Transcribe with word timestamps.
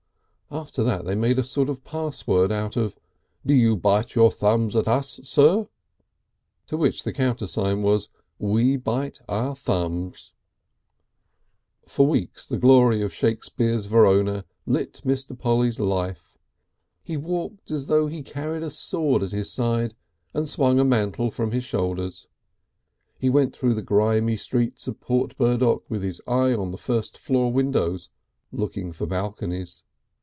After 0.53 0.83
that 0.83 1.05
they 1.05 1.15
made 1.15 1.39
a 1.39 1.45
sort 1.45 1.69
of 1.69 1.85
password 1.85 2.51
of: 2.51 2.97
"Do 3.45 3.53
you 3.53 3.77
bite 3.77 4.15
your 4.15 4.29
thumbs 4.29 4.75
at 4.75 4.85
Us, 4.85 5.21
Sir?" 5.23 5.65
To 6.67 6.75
which 6.75 7.03
the 7.03 7.13
countersign 7.13 7.83
was: 7.83 8.09
"We 8.37 8.75
bite 8.75 9.21
our 9.29 9.55
thumbs." 9.55 10.33
For 11.87 12.05
weeks 12.05 12.45
the 12.45 12.57
glory 12.57 13.01
of 13.01 13.13
Shakespeare's 13.13 13.85
Verona 13.85 14.43
lit 14.65 14.95
Mr. 15.05 15.39
Polly's 15.39 15.79
life. 15.79 16.37
He 17.01 17.15
walked 17.15 17.71
as 17.71 17.87
though 17.87 18.07
he 18.07 18.21
carried 18.21 18.63
a 18.63 18.69
sword 18.69 19.23
at 19.23 19.31
his 19.31 19.49
side, 19.49 19.95
and 20.33 20.49
swung 20.49 20.79
a 20.79 20.83
mantle 20.85 21.31
from 21.31 21.51
his 21.51 21.63
shoulders. 21.63 22.27
He 23.17 23.29
went 23.29 23.55
through 23.55 23.75
the 23.75 23.81
grimy 23.81 24.35
streets 24.35 24.85
of 24.85 24.99
Port 24.99 25.37
Burdock 25.37 25.85
with 25.89 26.03
his 26.03 26.19
eye 26.27 26.53
on 26.53 26.71
the 26.71 26.77
first 26.77 27.17
floor 27.17 27.49
windows 27.53 28.09
looking 28.51 28.91
for 28.91 29.05
balconies. 29.07 29.85